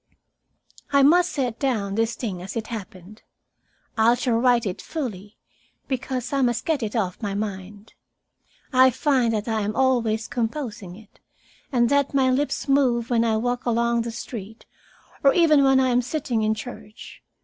[0.91, 3.21] "I must set down this thing as it happened.
[3.95, 5.37] I shall write it fully,
[5.87, 7.93] because I must get it off my mind.
[8.73, 11.19] I find that I am always composing it,
[11.71, 14.65] and that my lips move when I walk along the street
[15.23, 17.21] or even when I am sitting in church.